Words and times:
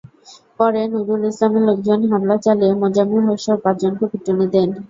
পরে 0.59 0.81
নুরুল 0.91 1.21
ইসলামের 1.29 1.63
লোকজন 1.69 1.99
হামলা 2.11 2.35
চালিয়ে 2.45 2.73
মোজাম্মেল 2.81 3.23
হকসহ 3.27 3.55
পাঁচজনকে 3.63 4.05
পিটুনি 4.11 4.45
দেন। 4.53 4.69